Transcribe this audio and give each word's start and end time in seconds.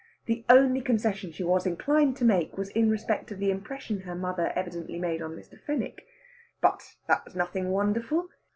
The 0.25 0.43
only 0.49 0.81
concession 0.81 1.31
she 1.31 1.43
was 1.43 1.67
inclined 1.67 2.17
to 2.17 2.25
make 2.25 2.57
was 2.57 2.69
in 2.71 2.89
respect 2.89 3.31
of 3.31 3.37
the 3.37 3.51
impression 3.51 3.99
her 3.99 4.15
mother 4.15 4.51
evidently 4.55 4.97
made 4.97 5.21
on 5.21 5.35
Mr. 5.35 5.59
Fenwick. 5.61 6.07
But 6.59 6.95
that 7.07 7.23
was 7.23 7.35
nothing 7.35 7.69
wonderful. 7.69 8.27